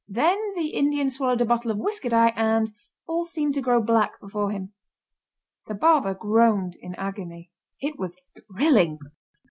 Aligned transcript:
Then 0.07 0.39
the 0.55 0.69
Indian 0.69 1.11
swallowed 1.11 1.41
a 1.41 1.45
bottle 1.45 1.69
of 1.69 1.79
whisker 1.79 2.09
dye 2.09 2.33
and 2.35 2.71
all 3.07 3.23
seemed 3.23 3.53
to 3.53 3.61
grow 3.61 3.79
black 3.83 4.19
before 4.19 4.49
him. 4.49 4.73
The 5.67 5.75
barber 5.75 6.15
groaned 6.15 6.75
in 6.81 6.95
agony. 6.95 7.51
It 7.81 7.99
was 7.99 8.19
thrilling. 8.51 8.97